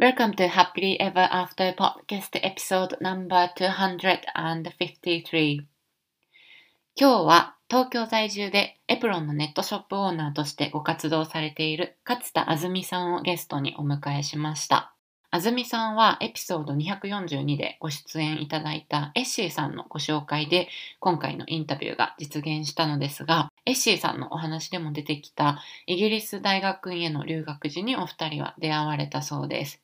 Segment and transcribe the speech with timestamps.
[0.00, 5.64] Welcome to Happily Ever After Podcast Episode No.253
[6.94, 14.94] 今日は東京在住でエプロンのネットショップオーナーとしてご活動されている勝田あずみさんをゲストにお迎えしました。
[15.32, 20.68] あずみさんはエピソード242でご出演いただいたエッシーさんのご紹介で
[21.00, 29.82] 今回のインタビューが実現したのですが、エッシーさんのお話でも出てきたイギリス大学院への留学時にお二人は出会われたそうです。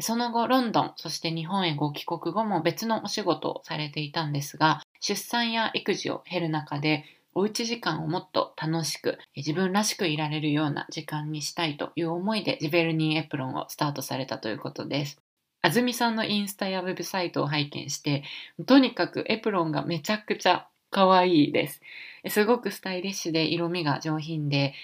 [0.00, 7.04] その後、ロンドン、そして日本へご帰国後も別のお仕事をされていたんですが、出産や育児を経る中で、
[7.36, 15.20] おうち時間をもっと楽しく、自分らしくいられるような時間にしたいという思いで、ジベルニーエプロンをスタートされたということです。
[15.62, 18.22] あずみさんのインスタやウェブサイトを拝見して、
[18.66, 21.80] とにかくエプロンがめちゃくちゃ可愛いです。
[22.28, 24.74] すごくスタイリッシュで色味が上品で、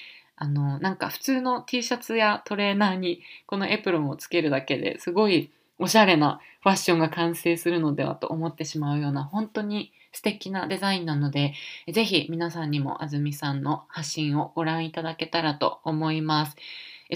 [0.40, 11.52] あの、なんか普通の T シャツやトレーナーにこのエプロンをつけるだけですごいおしゃれなファッションが完成するのではと思ってしまうような本当に素敵なデザインなので、
[11.92, 16.56] ぜひ皆さんにも安住さんの発信をご覧いただけたらと思います。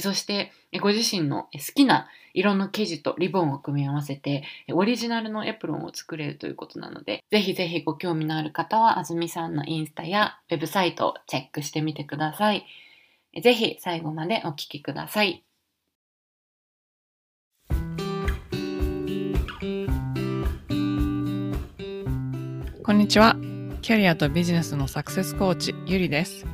[0.01, 12.67] そして、ご自身の好きな色の生地とリボンを組み合わせて、オリジナルのエプロンを作れるということなので、ぜひぜひご興味のある方は、安住さんのインスタやウェブサイトをチェックしてみてください。
[13.41, 15.45] ぜひ最後までお聴きください。
[22.83, 23.37] こんにちは。
[23.81, 26.47] キャリアとビジネスのサクセスコーチ、ゆりです。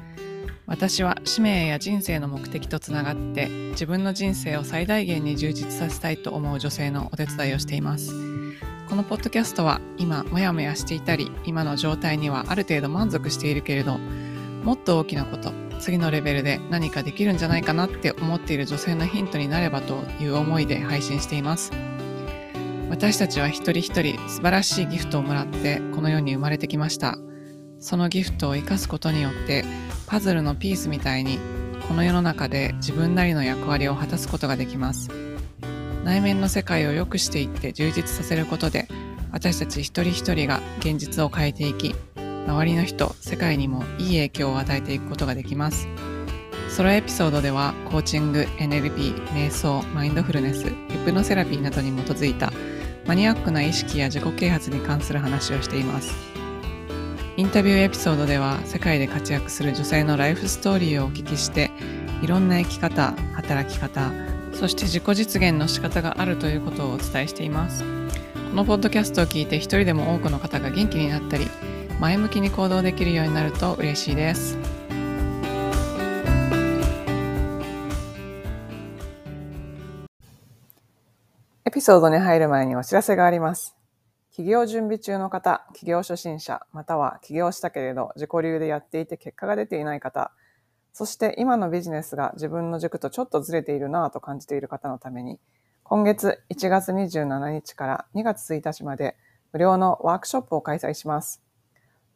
[0.66, 8.12] 私は使命や人生の目的とつながって自分の人生を最大限に充実させたいと思う女性のお手伝いをしています。
[8.88, 21.72] このポッドキャストは今モヤモヤしていたり今の状態にはある程度満足しているけれどもっと大きなこと次のレベルで何かできるんじゃないかなって思っている女性のヒントになればという思いで配信しています。
[22.90, 27.16] 私たちは一人一人素晴らしいギフトをもらってこの世に生まれてきました。
[27.78, 29.64] そのギフトを生かすことによって
[30.06, 31.38] パズルのピースみたいに
[31.88, 35.08] この世の中で自分なりの役割を果たすことができます。
[36.04, 38.88] 内面の世界を良くしていって充実させることで
[39.32, 41.94] 私たち一人一人が現実を変えていき
[42.46, 45.88] 周りの人、世界にもいい影響を与えていくことができます。
[46.68, 50.74] ソロエピソードではコーチング、NLP、瞑想、マインドフルネス、ヒ
[51.04, 52.52] プノセラピーなどに基づいた
[53.06, 56.14] マニアックな意識や自己啓発に関する話をしています。
[57.36, 61.70] インタビューエピソードでは世界で活躍する女性のライフストーリーをお聞きして
[62.22, 64.12] いろんな生き方、働き方、
[64.52, 67.82] そして自己実現の仕方があるということをお伝えしています。
[67.82, 71.48] このポッドキャストを聞いて一人でも多くの方が元気になったり、
[72.00, 74.56] 前向きに行動できるようになると嬉しいです。
[81.66, 83.76] エピソードに入る前にお知らせがあります。
[84.32, 90.32] 起業準備中の方、起業初心者、または起業したけれど自己流でやっていて結果が出ていない方、
[90.94, 95.38] そして今のビジネスが自分の軸とちょっとずれているなぁと感じている方のために、
[95.82, 99.18] 今月1月27日から2月1日まで
[99.52, 101.42] 無料のワークショップを開催します。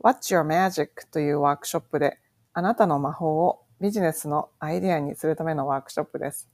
[0.03, 2.19] What's Your Magic というワークショップで、
[2.53, 6.49] あなたの魔法をビジネスのアイデアにするためのワークショップです。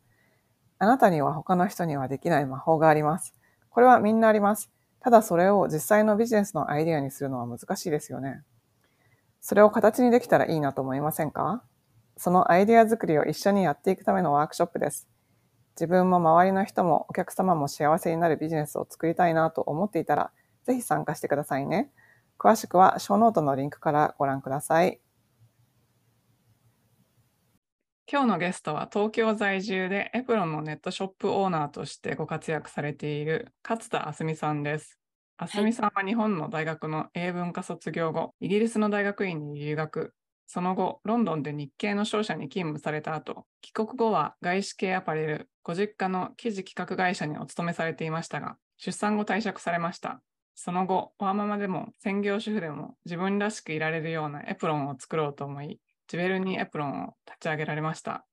[0.78, 3.34] あなたには他の人にはできない魔法があります。
[3.68, 4.70] これはみんなあります。
[5.00, 8.42] ただそれを実際のビジネスのアイデアにするのは難しいですよね。
[9.40, 11.62] それを形にできたらいいなと思いませんか？
[12.16, 15.08] そのアイデア作りを一緒にやっていくためのワークショップです。
[15.76, 20.30] 自分も周りの人もお客様も幸せになるビジネスを作りたいなと思っていたら、
[20.64, 21.90] ぜひ参加してくださいね。
[22.40, 24.98] 詳しくはショーノートのリンクからご覧ください。
[28.10, 34.98] 今日のゲストは東京在住でエプロンのネットショップオーナーとしてご活躍されている勝田あすみさんです。
[35.36, 40.14] あすみさんは日本の大学の英文科卒業後、イギリスの大学院に留学、
[40.46, 50.22] その後、ロンドンで日系の商社に勤務された後、帰国後は外資系アパレル、ご実家の記事企画会社にお勤めされていましたが、出産後退職されました。
[50.62, 58.26] その後、ワーママでも専業主婦でも自分らしくいられるようなエプロンを作ろうと思い、ジュベルニーエプロンを立ち上げられました。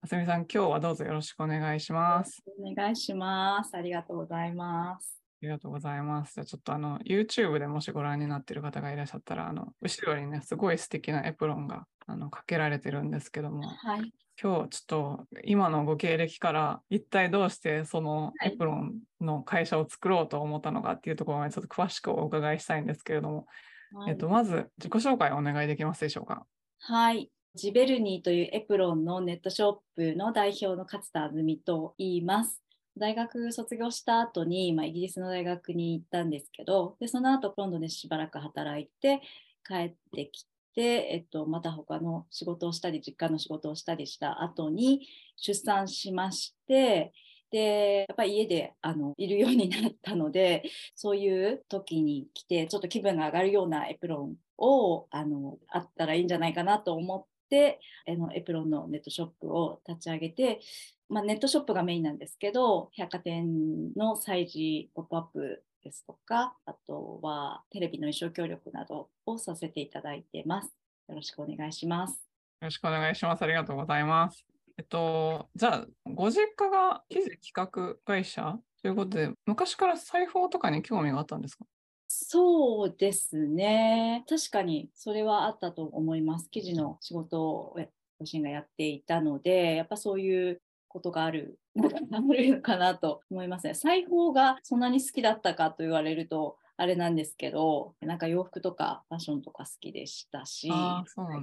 [0.00, 2.42] あすみさん、今日はどうぞよろしくお願いします。
[2.58, 3.76] お願いします。
[3.76, 5.20] ありがとうございます。
[5.42, 6.32] ありがとうございます。
[6.32, 23.46] じゃあちょっとあの YouTube でもしご覧になっている方がいらっしゃったら、あの後ろにね、すごい素敵なエプロンがあのかけられてるんですけども、はい、今日ちょっと今のご経歴から一体どうしてそのエプロンの会社を作ろうと思ったのかっていうところまでちょっと詳しくお伺いしたいんですけれども、
[23.92, 26.46] はい、えっと、まず自己紹介をお願いできますでしょうか？
[26.78, 27.30] はい。
[27.54, 32.62] ジベルニーというエプロンのネットショップの代表の勝田あずみと言います。
[32.96, 39.20] 大学卒業した後に、まあ、イギリスの大学に行ったんですけど、でその後ロンドンでしばらく働いて
[39.66, 45.06] 帰ってきて、えっと、また他の仕事をしたり、実家の仕事をしたりした後に
[45.36, 47.12] 出産しまして、
[47.50, 50.62] で、やっぱり家であのいるようになったので、
[50.94, 60.60] そういう時に来て、ちょっと気分が上がるようなエプロンをあのあったらいいんじゃないかなと思って、あのエプロンのネットショップを立ち上げて、
[61.08, 70.74] まあ、ネットショップがメインなんですけど、百貨店の催事、ポップアップですとか、あとはテレビの衣装協力などをさせていただいてます。
[71.08, 72.12] よろしくお願いします。
[72.60, 73.42] よろしくお願いします。
[73.42, 74.44] ありがとうございます。
[74.78, 81.64] えっと、じゃあ、ご実家が記事企画会社ということで、昔から裁縫とかに興味があったんですか？
[82.08, 84.24] そうですね。
[84.28, 86.48] 確かにそれはあったと思います。
[86.50, 87.76] 記事の仕事を
[88.18, 90.60] ご自身がやっていたので、やっぱそういう
[90.90, 93.74] ことがあるのかなと思いますね。
[93.74, 100.74] 裁縫がそんなに好きだったかと言われると、あれなんですけど、なんか洋服とかファッションとか好きでしたし、ね、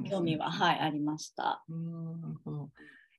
[0.10, 1.64] 興味は、はい、ありました。
[1.70, 2.70] うんなるほど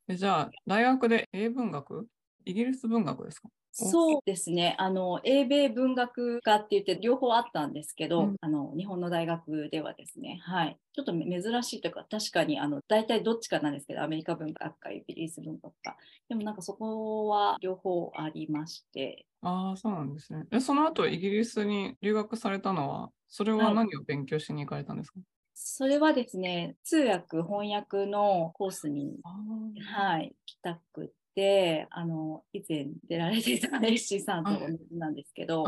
[0.08, 2.06] えじゃあ、大学で英文学？
[2.44, 3.48] イギリス文学ですか？
[3.84, 4.74] そうですね。
[4.78, 10.78] あの、英米文学科って言って両方あったんですけど、うん、あの、日本の大学ではですね、はい。
[10.92, 15.96] ちょっと珍しいというか、確かに、あの、大体どっちかなんですけど、アメリカ文学科、イギリス文学科。
[16.28, 19.26] でもなんかそこは両方ありまして。
[19.42, 20.44] ああ、そうなんですね。
[20.50, 25.24] で、その後、イギリスに留学されたのは、それは何を勉強しに行かれたんですか、はい
[25.60, 29.18] それはですね、通訳、翻訳のコースに、
[29.92, 35.64] はい、来たくて、あの、以前出られていたエッシーさんと同じなんですけど、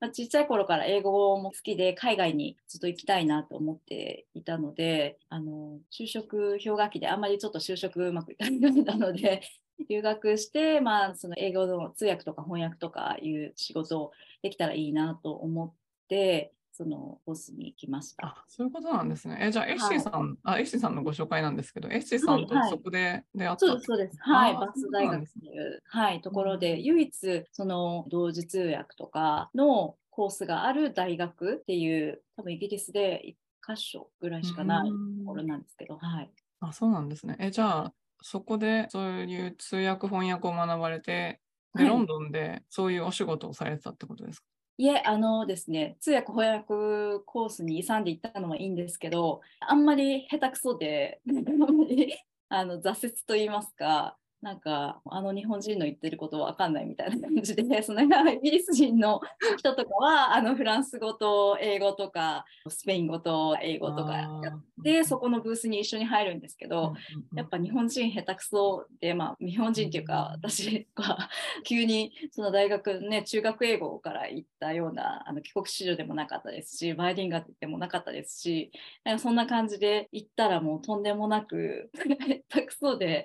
[0.00, 9.42] まあ、ちっちゃい頃から英語も好きで、海外にずっと行きたいなと思っていたので、あの、就職氷河期であんまりちょっと就職うまくいかなかったので、
[9.88, 14.12] 留学して、まあ、その英語の通訳とか翻訳とかいう仕事を
[14.42, 15.72] できたらいいなと思っ
[16.08, 18.26] て、そのコースに行きました。
[18.26, 19.38] あそういうことなんですね。
[19.40, 33.22] えじゃあ、エッシーさん、はい、あ、エッシーさんのご紹介なんですけど、エッシーさんとそこで出会った、はいはい、そうです、はい、バス大学という、はい、ところで、唯一、その同時通訳とかのコースがある大学っていう、多分イギリスで
[33.62, 36.30] 1箇所ぐらいしかないところなんですけど、はい。
[36.58, 37.36] あ、そうなんですね。
[37.38, 41.40] え、じゃあ、そこでそういう通訳翻訳を学ばれて、
[41.76, 44.46] で、ロンドンでそういうお仕事をされてたってことですか？
[44.76, 46.66] いえ、あのですね、通訳翻訳
[47.26, 52.12] コースに勇んでいったのもいいんですけど、あんまり下手くそで、あんまり
[52.48, 59.22] あの挫折と言いますか、なんかあの日本人の言ってることわかんないみたいな感じで、 そのイギリス人の
[59.56, 66.92] 人とかはあのフランス語と英語とかスペイン語と英語とかやってそこのブースに一緒に入るんですけど、
[67.34, 71.30] やっぱ日本人下手くそで、まあ、日本人っていうか私は
[71.64, 78.70] 急にその大学ね中学英語から行ったようなあの帰国子女でもなかったですしバイリンガルでもなかったですし
[79.04, 83.24] なんかそんな感じで行ったらもうとんでもなく 下手くそで。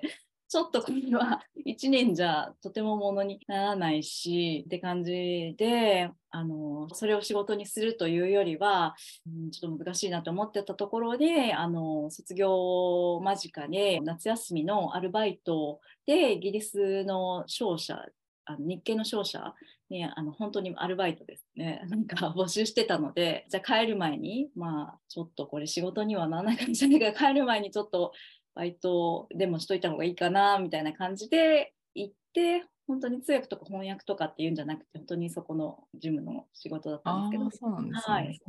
[0.50, 8.96] ちょっとこれは 1年じゃとてもものにならないしって感じであのそれを仕事にするというよりは、
[9.28, 18.04] うん、ちょっと難しいなと思ってたところであの卒業間近で夏休みのアルバイトでイギリスの商社
[18.44, 19.54] あの日系の商社
[19.88, 21.82] にあの本当にアルバイトですね。
[21.88, 28.12] なんか募集してたのでじゃあ帰る前にまあちょっとこれ仕事にはならないかもしれないけど帰る前にちょっと
[28.60, 37.50] バイトでもしといた方がいいかなみたいな感じで行って本当に通訳とか翻訳とかっていうんじゃなくて本当にそこの事務の仕事だったんですけど。
[37.50, 38.40] そうなんですね、はい、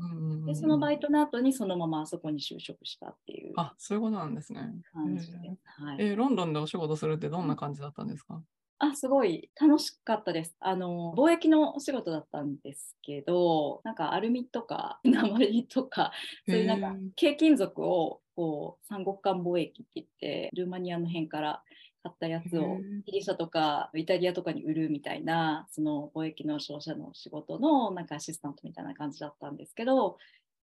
[0.47, 3.53] でそのバイトの後にそのままあそこに就職したっていう。
[3.55, 4.69] あそういうことなんですね。
[4.91, 5.97] 感じで、はい。
[5.99, 8.41] えー、ロンドンでお仕事するってどんな感じだったんですか、
[8.83, 10.55] あ、すごい楽しかったです。
[10.59, 16.11] あの、貿易のお仕事だったんですけど、なんかアルミとか 鉛とか、
[16.47, 21.63] そういうなんか軽金属をこう三国間貿易って言って、ルーマニアの辺から
[22.03, 30.17] 買ったやつをギリシャとかイタリアとかに売るみたいな、その貿易の商社の仕事のなんかアシスタントみたいな感じだったんですけど、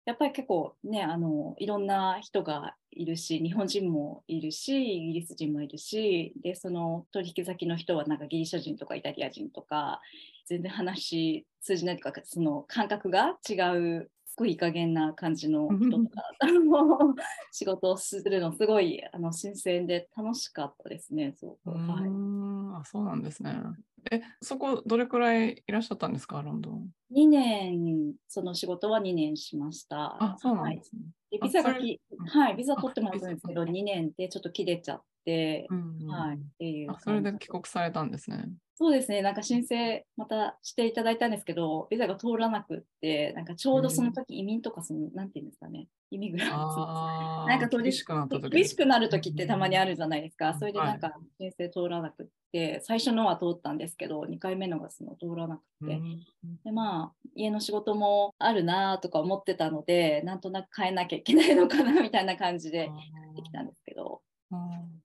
[0.05, 10.03] やっぱり結構ね、あの、いろんな人がいるし、日本人もいるし、イギリス人もいるし、で、その取引先の人はなんかギリシャ人とかイタリア人とか、
[10.47, 16.23] 全然話通じないとか、その感覚が違うすごいいい加減な感じの人とか
[17.53, 21.35] 仕事をするのすごいあの新鮮で楽しかったですね。
[21.39, 23.57] そう,、はい、あそうなんですね。
[24.11, 30.23] え、そこどれくらいいらっしゃったんですか、ロンドン？2年、その仕事は2年しました。
[30.23, 31.03] あ、そうなんですね。
[31.03, 38.49] はい、でビザがき、はい、ビザ取ってもらったんですけど、2年でちょっと切れちゃって、うんはい、っていうあそれで帰国されたんですね。
[38.77, 46.57] そうですね、なんか申請またしていただいたんですけど、ビザが通らなくって、なんかちょうどその時移民とかその、なんていうんですかね、イミグラント。
[46.57, 50.51] ああ、なんか厳しくなった時厳しくなる時ってたまにあるじゃないですか。
[50.51, 55.95] んそれでなんか申請通らなくって、最初のは通ったんですけど、2回目のがその通らなくて。
[55.95, 56.19] うん
[56.65, 62.91] でまあ、家の仕事もあるなとか思ってたので、なんとなく変えなきゃいけないのかなみたいな感じで
[63.37, 64.21] できたんですけど、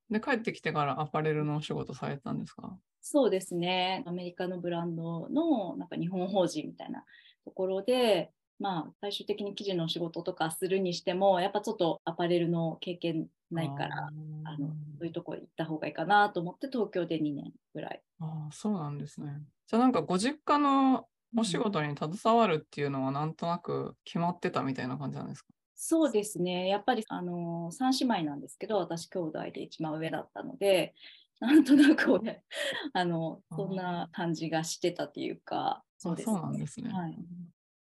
[0.10, 2.78] で、帰ってきてからアパレルのお仕事されたんですか？
[3.02, 7.06] そうですね、アメリカのブランドのなんか日本法人みたいな
[7.46, 14.08] ところで、まあ、最終的に記事の仕事とかするにしても、やっぱちょっとアパレルの経験ないから、
[14.44, 18.02] あのそういうとこ行った方がいいかなと思って、東京で2年ぐらい。
[18.20, 19.42] あーそうなんですね。
[19.68, 25.54] じゃあなんかご実家のお仕事に携わるっていうのはなんとなく決まってたみたいな感じなんですか？
[25.82, 30.94] そうですね、やっぱりあの3姉妹なんですけど、私、兄弟で一番上だったので、
[31.40, 32.44] なんとなくね、
[32.92, 36.92] あのそんな感じがしてたっていうか、そうですあそうなんですね。
[36.92, 37.18] はい。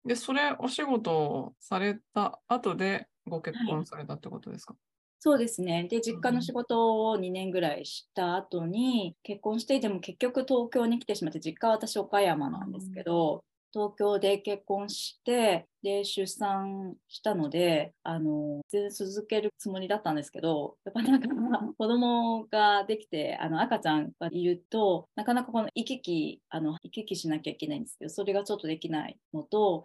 [0.03, 4.75] で、それお仕事をされた後でご結は婚されたってことですか、
[5.19, 5.85] そうですね。
[5.85, 21.27] で、実家の仕事を2年ぐらいした後に、結婚して、でも結局東京に来てしまって、実家は私岡山なんですけど、東京で結婚して、で、出産したので、あの、全然続けるつもりだったんですけど、やっぱなんか、
[21.77, 29.83] 子供ができて、あの、赤ちゃんがいると、なかなかこの行き来、あの、行き来しなきゃいけないんですけど、それがちょっとできないのと、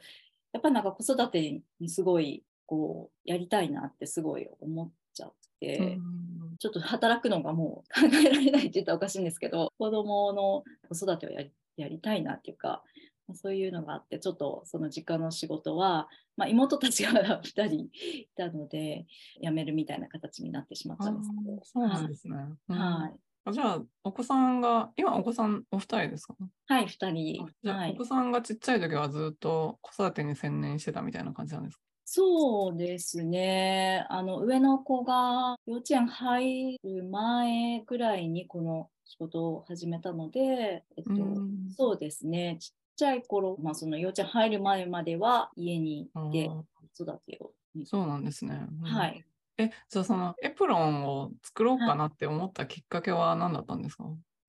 [0.53, 6.57] やっぱりなんか子育てにすごい、こう、やりたいなってすごい思っちゃって、うん。
[6.61, 12.85] ちょっと働くのがもう 考えられないって言ったらおかしいんですけど、子供の子育てをやりやりたいなっていうか、まあ
[13.35, 19.07] そういうのがあって、ちょっとその実家の仕事は、まあ、妹たちが 2人いたので、
[19.43, 22.35] 辞めるみたいな形になってしまっあたんですけどー、そうなんですね。
[22.69, 26.35] うんはい、あじゃあ、お子さんが、今お子さんお二人ですか？
[26.67, 27.49] はい、2人あ。
[27.63, 31.83] じゃあ、はいお子さんがちっちゃい時はずっと子育てに専念してたみたいな感じなんですか？
[32.13, 34.05] そうですね。
[34.09, 42.57] あの、上の子が幼稚園入る前ぐらいにこの仕事を始めたので、えっと、うんそうですね。
[42.59, 46.51] ちっちゃい頃、まあ、その幼稚園入る前までは家にいて
[46.99, 47.53] 育てを。
[47.87, 48.67] そうなんですね。
[48.83, 49.25] うんはい。
[49.57, 54.05] え、じゃあそのエプロンを作ろうかなって思ったきっかけは何だったんですか、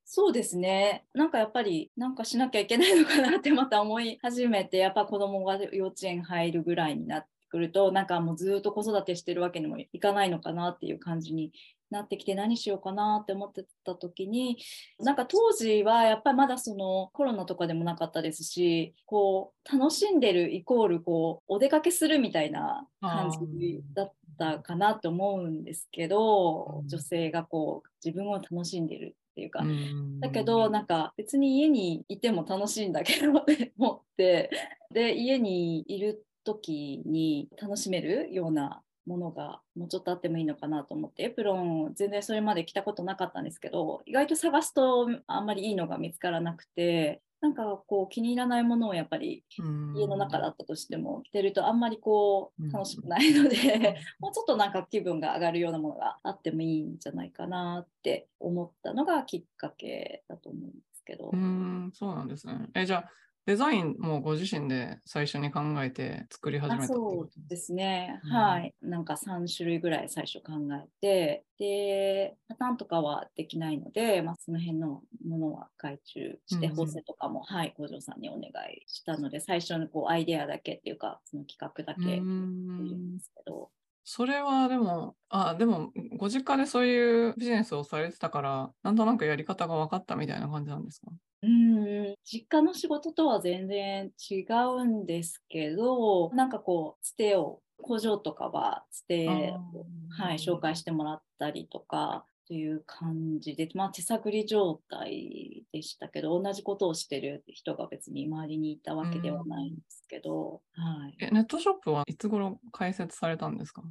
[0.06, 1.06] そうですね。
[1.14, 11.52] なんかやっぱり、なんかしなきゃいけないのかなってまた思い始めて、やっぱ子供が幼稚園入るぐらいになってくると、なんかもうずっと子育てしてるわけにもいかないのかなっていう感じに
[11.92, 14.58] なってきて、何しようかなって思ってた時に、
[15.00, 34.50] なんか当時はやっぱりまだそのコロナとかでもなかったですし、こう、楽しんでるイコール、こう、お出かけするみたいな感じだったかなと思うんですけどう、ん女性がこう、自分を楽しんでるっていうか、うんだけど、なんか別に家にいても楽しいんだけどって思って、
[34.94, 61.30] で、家にいる時に楽しめるようなものがもうちょっとあってもいいのかなと思って、エプロン全然それまで着たことなかったんですけど、意外と探すとあんまりいいのが見つからなくて、なんかこう気に入らないものをやっぱりうん家の中だったとしても着てるとあんまりこう楽しくないので、もうちょっとなんか気分が上がるようなものがあってもいいんじゃないかなって思ったのがきっかけだと思うんですけど。
[61.30, 62.70] うーん、そうなんですね。
[62.76, 63.12] え、じゃあ、
[63.46, 67.58] デザインもご自身で最初に考えて作り始めあたそうとで。
[67.58, 68.32] すね、うん。
[68.32, 68.74] はい。
[68.82, 76.76] なんか3種類ぐらい最初考えて、で、パターンとかはできないので、まあ、その辺のものは外注して、うんうん。
[76.76, 82.30] 縫製とかも、はい、工場さんにお願いしたので、最初のこうアイデアだけっていうか、その企画だうーけ
[82.78, 83.72] いるんんですけど、
[84.04, 91.12] それはでも、あ、でも、ご実家でそういうビジネスをされてたから、なんとなくやり方が分かったみたいな感じなんですか？
[91.44, 94.46] うーん実家の仕事とは全然違
[94.78, 99.28] うんですけど、なんかこう、つてを、工場とかはつて
[99.74, 113.84] を、はい、紹介してもらったりとか、という感じで、まあ、手探り状態でしたけど、同じことをしてる人が別に周りにいたわけではないんですけど、はい、え、ネットショップはいつ頃開設されたんですか？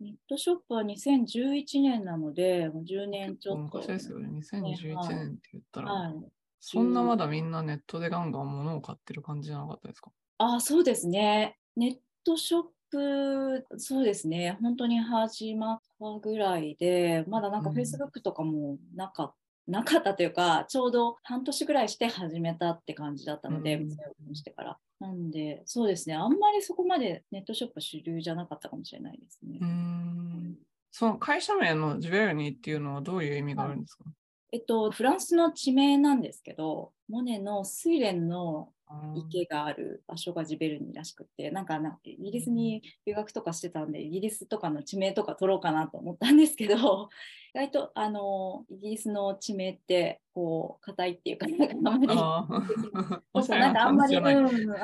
[0.00, 3.78] ネットショップは2011年なので、もう10年ちょっと。
[3.78, 4.28] 昔ですよね。
[4.28, 6.14] 2011はい年って言ったら、はい、
[6.60, 10.12] そんなまだみんなネットでガンガン物を買ってる感じじゃなかったですか？
[10.38, 11.56] あ、そうですね。
[11.76, 14.58] ネットショップ、そうですね。
[14.60, 19.34] 本当に始まったぐらいで、まだなんかうん Facebook とかもなかっ
[19.66, 24.78] なかったというか、ちょうど半年ぐらいして始めたって感じだったので、うん店をしてから。
[24.98, 26.16] なんで、そうですね。
[26.16, 29.58] あんまりそこまでネットショップ主流じゃなかったかもしれないですね。
[29.60, 30.56] うーん。
[30.90, 34.04] その会社名のジュベルニーっていうのはどういう意味があるんですか、
[34.52, 38.72] えっと、フランスの地名なんですけど、モネの睡蓮の
[39.14, 47.08] 池がある場所がジベルニーらしくて、なんかなイギリスに留学とかしてたんで、イギリスとかの地名とか取ろうかなと思ったんですけど、
[47.54, 52.18] 意外とあのイギリスの地名ってこう硬いっていうか、なんかあんまり、
[53.78, 54.74] あんまり、うん、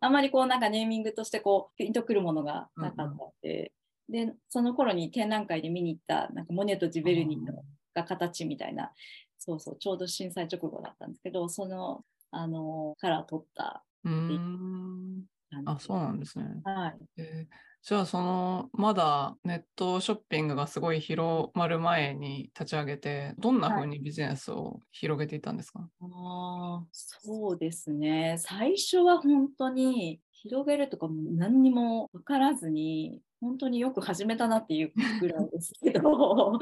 [0.00, 3.72] あんまりこうなんかネーミングとしてこうピンとくるものがなかったんで、
[4.08, 7.64] うんうん、でその頃に展覧会で見に行ったなんかモネとジベルニーの
[7.96, 8.92] が形みたいな、
[9.38, 15.24] そうそうちょうど震災直後だったんですけど、そのあのから取ったうん。
[15.64, 16.44] あそうなんですね。
[16.64, 28.36] はい、えー、じゃあそのまだネットショッピングがすごい広まる前に立ち上げてどんなふうにビジネスを広げていったんですか、はい、あそうですね。
[28.38, 36.58] 最初は本当に広げるとかも何にも分からずに本当によく始めたなっていうぐらいですけど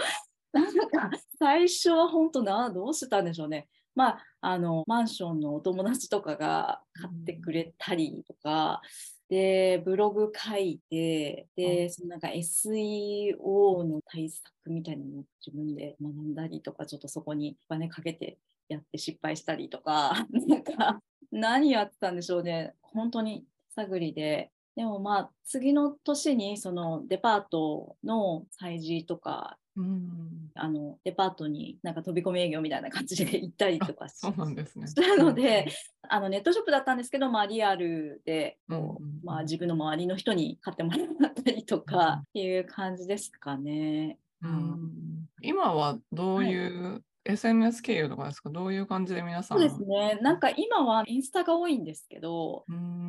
[0.61, 3.69] なんか最初は本当などうしたんでしょうね。
[3.95, 8.83] まあ、あのマンションのお友達とかが買ってくれたりとか、
[9.29, 22.75] でブログ書いてで、そのなんか SEO の対策みたいなのを自分で学んだりとかちょっとそこにお金かけてやって失敗したりとか なんか何やってたんでしょうね。
[22.83, 24.51] 本当に探りで。
[24.77, 34.87] でもまあ次の年にそのデパートの催事とかうん、あのデパートになんか飛び込み営業みたいな感じで行ったりとかそうなんですね。
[34.87, 35.67] したので、
[36.09, 44.19] あのネットショップだったんですけど、まあ、リアルでこう、まあ、自分の周りの人に買ってもらったりとかいう感じですかね。
[44.43, 46.79] うん、今はどうい。
[46.79, 48.51] う、はい SNS 経由とかですか？
[48.51, 50.19] どういう感じで皆さんそうですね。
[50.21, 52.67] なんか今はインスタが多いんですけど、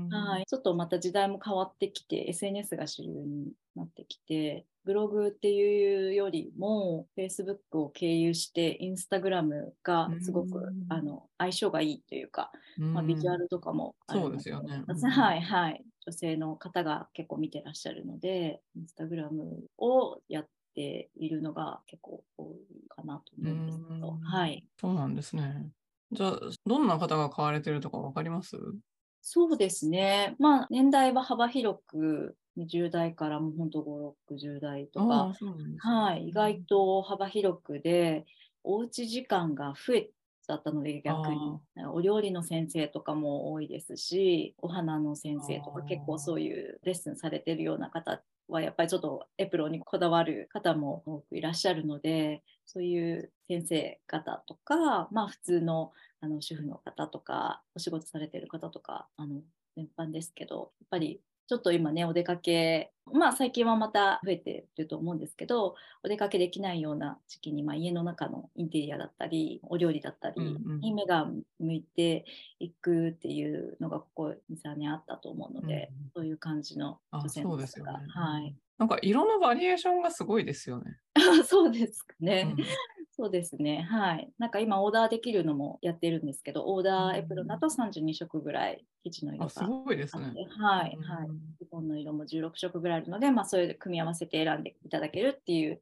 [0.09, 12.51] はい、ちょっとまた時代も変わってきて、SNS が主流になってきて、ブログっていうよりも、Facebook を経由して、インスタグラムがすごくあの相性がいいというか、
[12.93, 14.83] まあ、ビジュアルとかもそうですよね。
[14.87, 15.83] はいはい。
[16.05, 24.63] 女性の方が結構見てらっしゃるので、インスタグラムをやっているのが結構多いかなと思うんですけど、はい。
[24.79, 25.71] そうなんですね。
[26.11, 28.55] じゃあ、どんな方が買われてるとか分かります？
[29.21, 30.35] そうですね。
[30.37, 33.81] まあ、年代は幅広く、20代からもう本当
[34.29, 35.33] 5、60代とか、
[35.79, 38.25] はい、意外と幅広くで、
[38.63, 40.09] おうち時間が増え
[40.47, 41.59] だったので逆に。
[41.91, 55.91] お料理の先生とかも多いですしお花の先生とか結構そういうレッスンされてるような方はやっぱりちょっとエプロンにこだわる方も多くいらっしゃるのでそういう先生方とか、まあ、普通の
[56.21, 59.41] あの主婦の方とかお仕事されてる方とかあの
[59.75, 70.41] 全般ですけどやっぱりちょっと今ね、お出かけ、まあ最近はまた増えてると思うんですけど、お出かけできないような時期に、まあ、家の中のインテリアだったり、お料理だったり
[70.81, 71.27] に目が
[71.59, 72.25] 向いて
[72.59, 77.63] いくっていうのがここ2、3年あったと思うので、うん、そういう感じの女性の方が、
[77.99, 78.55] ね、はい。
[78.77, 80.97] なんか色のバリエーションがすごいですよね。
[81.45, 82.55] そうですかね。
[82.57, 82.65] うん
[83.17, 83.81] そうですね。
[83.89, 84.33] はい。
[84.37, 90.33] なんか今オーダーできるのもやってるんですけど、オーダーエプロンだと32色ぐらい生地の色がすごいですね。
[90.57, 90.97] はい。
[91.01, 91.29] はい。
[91.61, 95.81] リボンの色も16色ぐらいあるので、まあそれで組み合わせて選んでいただけるっていう、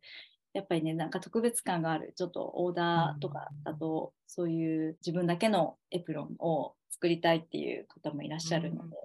[0.53, 8.95] やっぱりね、なんか特別感がある、ちょっとオーダーとかだと、そういう自分だけのエプロンを作りたいっていう方もいらっしゃるので、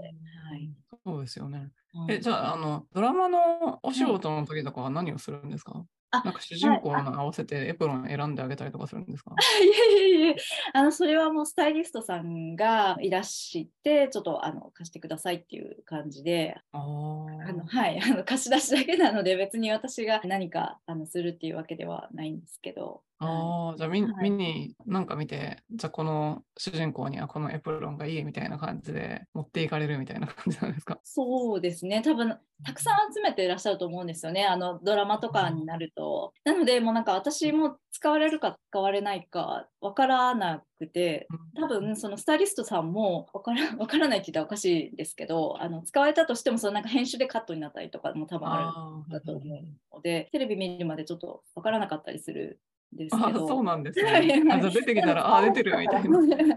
[0.50, 0.70] はい。
[1.06, 1.72] そうですよね。
[2.08, 9.34] え、じゃあ、あの、ドラマのお仕事の時とかは何をするんですか、はいなんか主人公の合わせてエプロン選んであげたりとかするんですか？
[9.62, 10.34] いやいやいや
[10.72, 16.56] あのそれはもうスタイリストさんがいらしてちょっとあの貸してくださいっていう感じで。
[16.72, 31.00] あの、はい、 あの貸し出しだけなので別に私が何かあのするっていうわけではないんですけどああ、じゃあ見,、見になんか見て、じゃあこの主人公にはこのエプロンがいいみたいな感じで持っていかれるみたいな感じなんですか？
[31.02, 32.00] そうですね。
[32.02, 34.44] 多分たくさん集めていらっしゃると思うんですよね。
[34.46, 36.32] あのドラマとかになると。
[36.44, 41.26] なのでもうなんか私も使われるか使われないかわからなくて、
[41.60, 52.60] 多分そのスタイリストさんもわから わからないって言ったらおかしいですけど、あの使われたとしてもそのなんか編集でカットになったりとかも多分あるんだと思うので、テレビ見るまでちょっとわからなかったりする
[52.92, 53.46] ですけど。
[53.46, 54.10] そうなんですね。
[54.50, 56.18] あじゃ出てきたら、あ、出てるみたいな。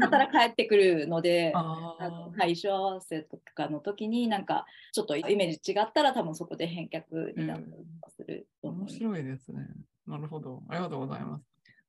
[0.00, 9.66] だったら帰ってくるので、あのはい、衣装合わせとかの時に、なんか、ちょっとイメージ違ったら、多分そこで返却になったりする面白いですね。
[10.06, 10.62] なるほど。
[10.68, 11.44] ありがとうございます。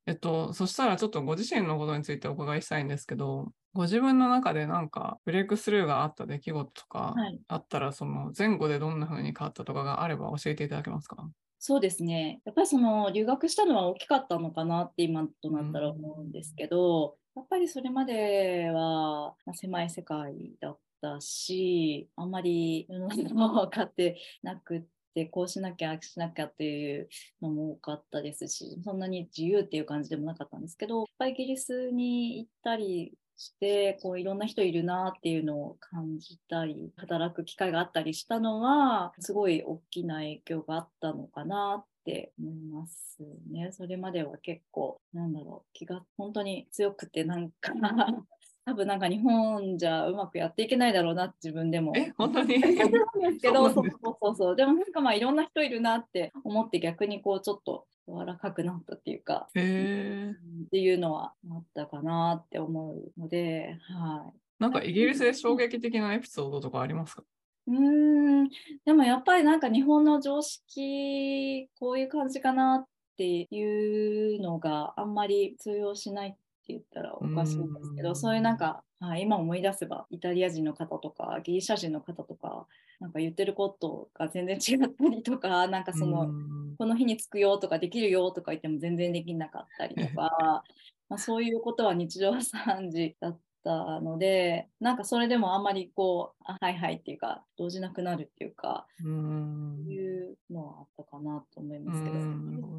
[0.08, 11.30] えっと、そしたらちょっとご自身のことについてお伺いしたいんですけど、ご自分の中でなんかブレイクスルーがあった出来事とかはいあったら、その前後でどんな風に変わったとかがあれば教えていただけますか？
[11.60, 12.42] そうですね。
[12.46, 24.84] やっぱりその留学したのは大きかったのかなって今となったら思うんですけど、やっぱりそれまでは狭い世界だったし、あんまり世の中は分かってなくっ
[25.16, 27.10] て、こうしなきゃ、ああしなきゃっていう
[27.42, 43.20] のも多かったですし、そんなに自由っていう感じでもなかったんですけど、やっぱりイギリスに行ったりして、こういろんな人いるなっていうのを感じたり、働く機会があったりしたのは、すごい大きな影響があったのかなって思います
[43.52, 43.72] ね。
[43.72, 47.74] それまでは結構、なんだろう、気が本当に強くて、なんか、
[48.66, 52.60] 多分なんか日本じゃうまくやっていけないだろうな自分でもえ、本当に？
[52.60, 52.86] なんで
[53.34, 54.56] すけど、そうそうそう。
[54.58, 60.36] でもなんかまあいろんな人いるなって思って逆にこうちょっと柔らかくなったっていうか、へえ。
[60.66, 64.40] っていうのはあったかなって思うので、はい。
[64.60, 67.24] なんかイギリスで衝撃的なエピソードとかありますか？
[67.68, 68.50] うーん、
[68.86, 72.86] でもやっぱりなんか日本の常識、こういう感じかなっ
[73.18, 76.40] ていうのがあんまり通用しないって
[76.70, 82.66] 言ったらおかしいんですけど、うんそういうなんか、はい、今思い出せばイタリア人の方とかギリシャ人の方とか、
[83.00, 86.76] なんか言ってることが全然違ったりとか、なんかその、うん。
[86.78, 90.64] この日に着くよとかできるよとか言っても全然できなかったりとか、
[91.10, 99.84] まあ、そういうことは日常茶飯事だったので、なんかそれでもあんまりこう、あはいはいっていうか、動じなくなるっていうか、うん。
[99.86, 102.16] そういうのはあったかなと思いますけど。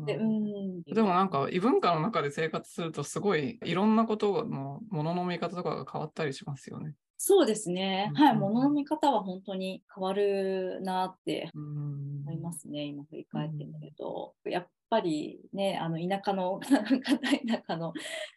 [0.04, 0.82] でうん。
[0.82, 6.94] でもなんか異文化の中で生活するとすごいいろんなことのものの見方とかが変わったりしますよね。
[7.20, 8.10] そうですね。
[8.10, 14.36] うんはい、物の見方は本当に変わるなってうん思いますね、今振り返ってみると。
[14.44, 17.92] やっぱりね、あの田舎の 方田舎の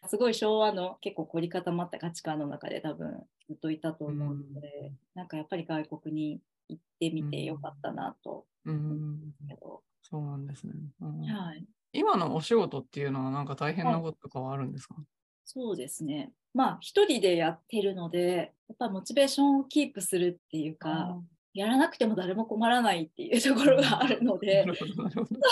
[0.06, 8.46] すごい昭和の結構凝り固まった価値観の中で多分ずっといたと思うので、うんなんかやっぱり外国に行ってみてよかったなと。
[8.64, 10.74] う思うんんですけど、そうなんですね。
[11.00, 11.20] うん。
[11.22, 14.96] はい、今のお仕事っていうのはなんか大変なこととかはあるんですか、
[15.44, 16.32] そうですね。
[16.54, 21.18] まあ一人でやってるので、やっぱモチベーションをキープするっていうか、
[21.54, 24.64] やらなくても誰も困らないっていうところがあるので。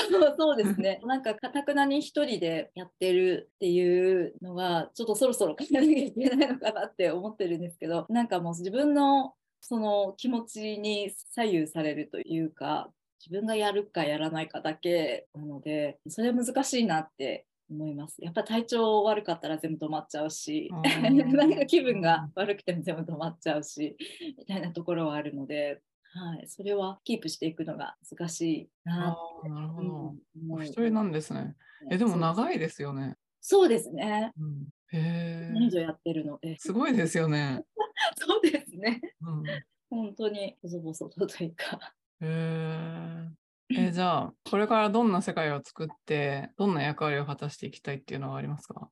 [0.38, 1.00] そうですね。
[1.04, 18.16] なんか、かたくなに一人でやってるっていうのが、ちょっとそろそろ変えなきゃいけないのかなって思ってるんですけど、なんかもう自分のその気持ちに左右されるというか、自分がやるかやらないかだけなので、それは難しいなって思います。
[18.20, 20.70] やっぱ体調悪かったら全部止まっちゃうし、
[21.32, 23.96] なんか気分が悪くても全部止まっちゃうし、
[24.38, 25.80] みたいなところはあるので、
[26.12, 30.14] はい、それはキープしていくのが難しいなああ、なるほど。
[30.36, 31.56] うんお一人なんですね。
[31.90, 33.16] え、でも長いですよね。
[33.40, 34.32] そうですね。
[34.38, 35.68] うんへえ。
[35.70, 36.38] 上やってるの？
[36.40, 36.58] で。
[36.58, 37.64] すごいですよね。
[38.18, 39.00] そうですね。
[39.20, 39.44] うん、
[39.88, 41.94] 本当に細々とというか。
[42.20, 43.39] へえ。
[43.76, 48.90] え、じゃあ、これからどんな世界を作って、どんな役割を果たしていきたいっていうのはありますか？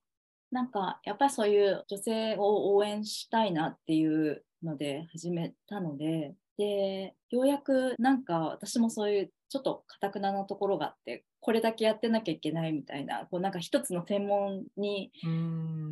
[0.51, 15.11] なんか、やっぱりそういう女性を応援したいなっていうので始めたので、で、ようやくなんか私もそういうちょっと堅くななところがあって、これだけやってなきゃいけないみたいな、こうなんか一つの専門に。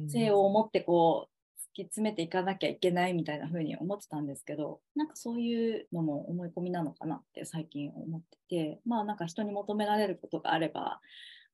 [0.10, 1.37] 性を持ってこう突
[1.78, 11.00] き詰めていかなきゃいけないみたいな風に思ってたんですけどなんかそういうのも思い込みなのかなって最近思っててまあなんか人に求められることがあれば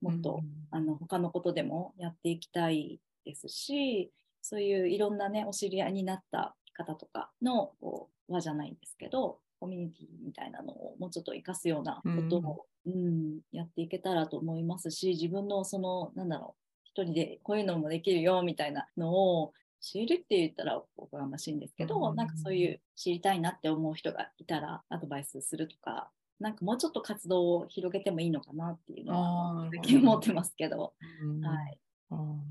[0.01, 13.39] もっと、あの他のことでもやっていきたいですしそういういろんなねお知り合いになった方とかのこう輪じゃないんですけどコミュニティみたいなのをもうちょっと活かすようなことを、うん。
[13.53, 19.53] やっていけたらと思いますし自分のそのなんだろう一人でこういうのもできるよみたいなのを
[19.83, 31.41] 知るって言ったらおこがましいんですけど、うんなんかそういう知りたいなって思う人がいたらアドバイスするとか、なんかもうちょっと活動を広げてもいいのかなっていうのは最近思ってますけど、うん。
[31.41, 31.79] はい。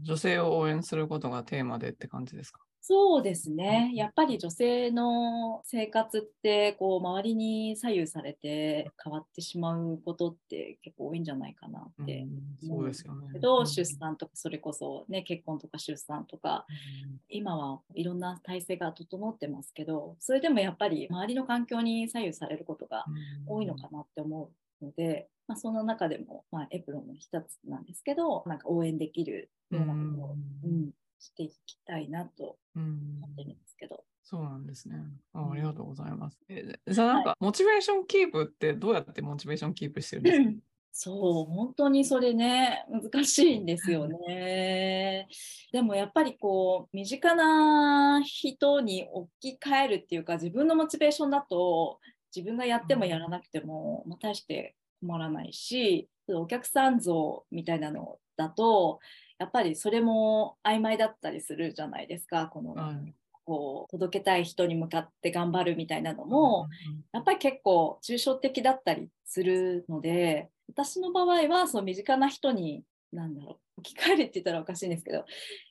[0.02, 2.60] 女性を応援することがテーマでって感じですか？
[2.84, 3.92] そうですね。
[3.94, 13.28] やっぱり女性の生活ってこう周りに左右されて変わってしまうことって結構多いんじゃないかなってうんそうですよね。
[13.34, 13.66] けど、うん。
[13.68, 16.66] 出産とかそれこそね結婚とか出産とか。
[17.28, 23.04] 今はいろんな体制が整ってますけどそれでもやっぱり周りの環境に左右されることが
[23.46, 23.58] うん。
[23.58, 30.90] 多いのかなって思うので、まあ、その中でも、まあ、エプロンの一つなんですけどなんか応援できるようなことを、うん
[31.22, 32.82] していきたいなとうん
[33.22, 34.02] 思ってるんですけど。
[34.24, 34.96] そうなんですね。
[35.32, 36.38] あうんありがとうございます。
[36.48, 45.28] えじゃあなんか、モチベーションキープってどうやってモチベーションキープしてるんですか、そう、本当にそれね、難しいんですよね。
[45.72, 51.98] でもやっぱりこう、身近な人に置き換えるっていうか、自分のモチベーションだと、
[52.34, 59.00] 自分がやってもやらなくても、まあ、大して困らないし、お客さん像みたいなのだと、
[59.38, 63.14] やっぱりそれも曖昧だったりするじゃないですか、この、はい。
[63.44, 66.68] こう届けたい人に向かって頑張るみたいなのも、
[67.12, 75.24] やっぱり結構抽象的だったりするので私の場合はその身近な人に何だろう置き換えるって言ったらおかしいんですけど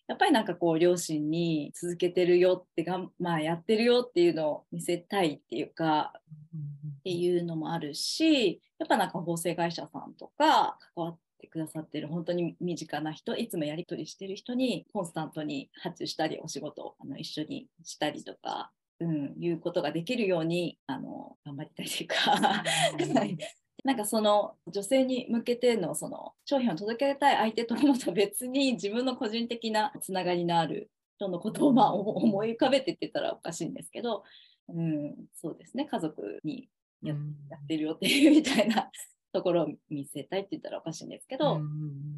[0.07, 23.37] やっぱりなんかこう両親に続けてるよってがん、まあ、やってるよっていうのを見せたいっていうかっていうのもあるしやっぱなんか法制会社さんとか関わってくださってる本当に身近な人いつもやり取りしてる人にコンスタントに発注したりお仕事をあの一緒にしたりとか、うん、いうことができるようにあの頑張りたいというかはい
[23.83, 34.23] なんかその女性に向けてのその商品を届けたい相手ともと別に自分の個人的なつながりのある人のことをまあ思い浮かべてって言ったらおかしいんですけど、
[34.69, 35.85] うん、そうですね。
[35.85, 36.69] 家族に
[37.01, 37.13] や
[37.49, 38.89] やってるよっていうみたいな
[39.33, 41.61] ところを見せたいって言ったらおかしいんですけど、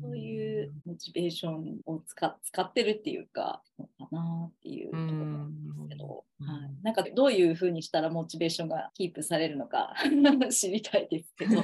[0.01, 5.13] そういうモチベーションを使使ってるっていうか、のかなっていうところな
[5.45, 9.93] んですけど、うんはい、なんかどういうふうにしたらモチベーションがキープされるのか
[10.51, 11.61] 知りたいですけど、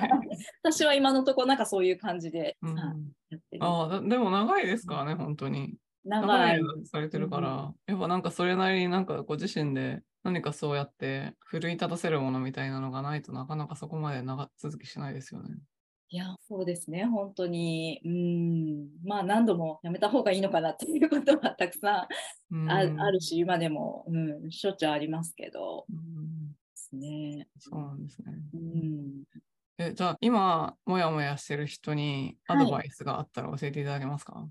[0.62, 2.74] 私は今のところなんかそういう感じで、うん。
[2.74, 3.64] はいやってる。
[3.64, 5.74] あでも長いですからね、本当に。
[6.04, 6.60] 長い。
[6.84, 15.58] されてるから、やっぱなんかそれなりになんかご自身で何かそうやって奮い立たせるものみたいなのがないとなかなかそこまで長続きしないですよね。
[16.10, 18.00] いや、そうですね、本当に。
[18.04, 22.06] うん、まあ何度もやめた方がいいのかなっていうことはたくさ
[22.50, 22.66] うん。
[22.66, 26.52] んあ,、あるし、今でも、うん、しょっちゅうありますけど、うん。
[26.52, 27.48] ですね。
[27.58, 28.32] そうなんですね。
[28.54, 29.24] うん。
[29.78, 32.66] えじゃあ今もやもやしてる人にアはい。
[32.66, 34.48] ドバイスがあったら教えていただけますか、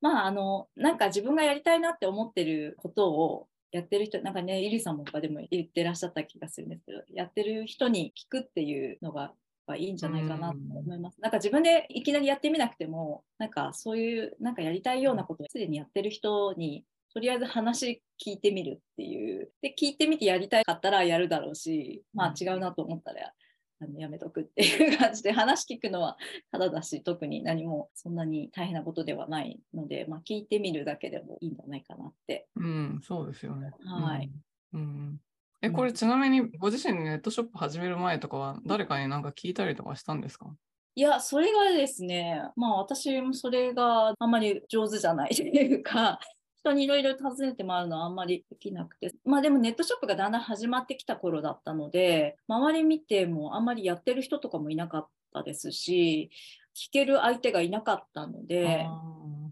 [0.00, 9.32] まあ、あの、なんか自分がやりたいなって思ってることをやってる人、なんかね、イリさんも他でも言ってらっしゃった気がするんですけど、やってる人に聞くっていうのが
[9.76, 11.20] いいんじゃないかなと思います。
[11.20, 19.50] なんか自分でいきなりやってみなくても、なんかそういう、なんかやりたいようなことをすでにやってる人に、とりあえず話聞いてみるっていう。
[19.60, 23.32] で、聞いてみてやりたかったらやるだろうし、まあ違うなと思ったら、
[23.80, 26.16] あのやめとくっていう感じで話聞くのは
[26.50, 32.48] ただだし特に何もそんなに大変なことではないので、まあ、聞いてみるだけでもいいんじゃないかなって。
[32.56, 33.70] うん、そうですよね。
[33.84, 34.30] はい
[34.72, 34.80] うん。
[34.80, 35.20] うん
[35.60, 40.54] え、これちなみにご自身でネットショップ始める前とかは誰かになんか聞いたりとかしたんですか？
[40.94, 46.20] いや、それがですね、まあ私もそれがあんまり上手じゃないというか、
[46.60, 56.30] 人にいろいろ尋ねて回るのはあんまりできなくて、まあでもネットショップがだんだん始まってきた頃だったので、周り見てもあんまりやってる人とかもいなかったですし、
[56.76, 59.02] 聞ける相手がいなかったので、あ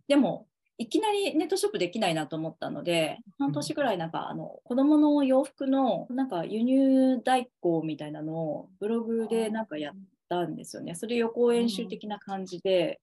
[0.08, 0.46] でも、
[0.78, 9.94] いきなりネットショップできないなと思ったので、半年ぐらいなんか、あの、子供の洋服の、なんか輸入代行みたいなのをブログでなんかやっ
[10.28, 10.94] たんですよね。
[10.94, 13.00] それ予行演習的な感じで、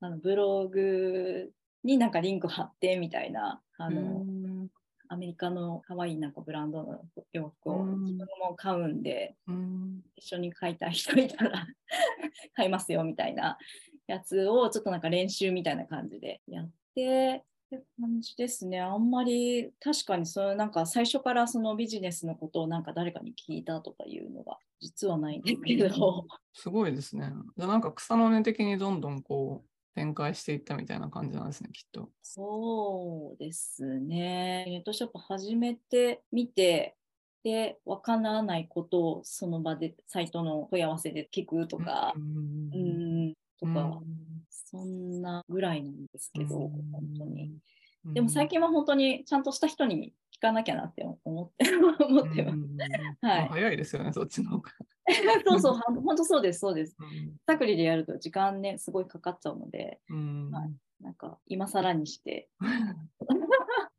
[0.00, 1.50] あのブログ
[1.86, 4.68] になんかリンク貼ってみたいな、あーの、うん。
[5.08, 7.00] アメリカの可愛いなんかブランドの
[7.32, 8.04] 洋服をうん。
[8.04, 10.00] 自分も買うんで、うん。
[10.16, 11.66] 一緒に買いたい人いたら
[12.54, 13.56] 買いますよみたいな
[14.06, 18.80] やつをちょっとなんか練習みたいな感じでやってって感じですね。
[18.80, 27.32] あんまり確かにそのなんか最初からそのビジネスのことをなんか誰かに聞いたとかいうのが実はないんですけど、すごいですね。
[27.56, 32.10] じゃあなんか草の根的にどんどんこう展開していったみたいな感じなんですね、きっと。
[32.22, 34.66] そうですね。
[34.68, 36.96] ネットショップ始めてみて、
[37.42, 42.22] で、わからないことをその場でサイトの問い合わせで聞くとか、うん
[42.74, 42.78] う
[43.30, 44.06] ん、とか、うん
[44.68, 47.44] そんなぐらいなんですけど、うん本当に。
[48.04, 51.66] うんでも最近は本当にちゃんとした人に聞かなきゃなって思って
[52.04, 52.54] 思ってます。
[52.54, 52.76] うん
[53.20, 54.70] はいあ早いですよね、そっちの方が。
[55.46, 56.96] そうそう、本当そうです、そうです。
[56.98, 57.36] うん。
[57.46, 60.50] サクリでやると時間ね、すごいかかっちゃうので、うん。
[60.50, 60.74] はい。
[61.00, 62.48] なんか今更にして、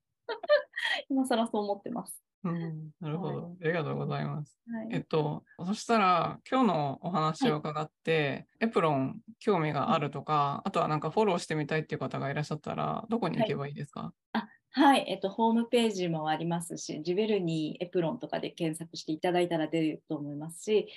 [1.09, 2.21] 今更そう思ってます。
[2.43, 3.53] うんなるほど、はい。
[3.63, 4.57] ありがとうございます。
[4.71, 4.87] はい。
[4.91, 20.87] えっと、そしたら、今日のお話を伺って、エプロン興味があるとか、あとはなんかフォローしてみたいっていう方がいらっしゃったら、どこに行けばいいですか、あはい、えっと、ホームページもありますし、ジュベルニーエプロンとかで検索していただいたら出ると思いますし、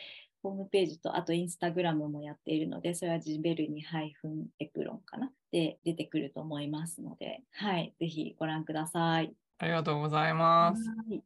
[0.42, 4.10] ホームページと、あとインスタグラムもやっているので、それはジュベルニー
[4.58, 5.30] エプロンかな？
[5.50, 9.32] で出てくると思いますので、はい、ぜひご覧ください。
[9.58, 10.82] ありがとうございます。
[10.86, 11.22] はい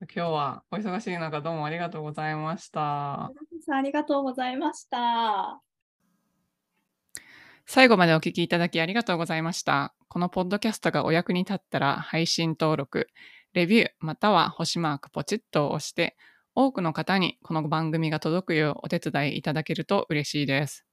[0.00, 3.24] 今日はお忙しい中、どうもありがとうございました。
[3.24, 3.32] あ
[3.82, 5.60] りがとうございました。
[7.66, 9.97] 最後までお聞きいただきありがとうございました。
[10.08, 13.08] このポッドキャストがお役に立ったら配信登録、
[13.52, 16.16] レビューまたは星マークポチッと押して
[16.54, 20.86] 多くの方にこの番組が届くようお手伝いいただけると嬉しいです。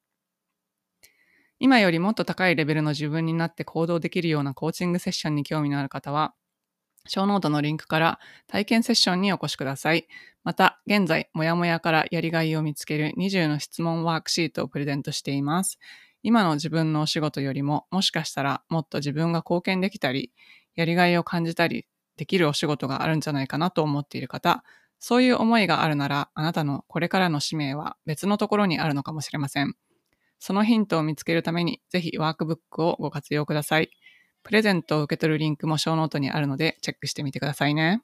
[1.59, 6.33] 今よりもっと高いレベルの自分になって行動できるようなコーチングセッションに興味のある方は、
[7.07, 10.07] ショーノートのリンクから体験セッションにお越しください。
[10.43, 15.79] また、現在、もやもやからやりがいを見つける20の質問ワークシートをプレゼントしています。
[16.25, 20.33] 今の自分のお仕事よりも、もしかしたらもっと自分が貢献できたり、
[20.73, 21.85] やりがいを感じたり
[22.17, 24.63] できるお仕事があるんじゃないかなと思っている方、
[24.99, 29.75] そういう思いがあるなら、あなたのこれからの使命は別のところにあるのかもしれません。
[30.39, 33.91] そのヒントを見つけるために、ぜひワークブックをご活用ください。
[34.41, 38.01] プレゼントを受け取るリンクもショーノートにあるので、チェックしてみてくださいね。